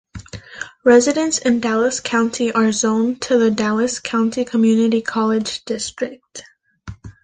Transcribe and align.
Residents 0.83 1.37
in 1.37 1.59
Dallas 1.59 1.99
County 1.99 2.51
are 2.51 2.71
zoned 2.71 3.21
to 3.21 3.37
the 3.37 3.51
Dallas 3.51 3.99
County 3.99 4.43
Community 4.43 5.03
College 5.03 5.63
District. 5.65 6.43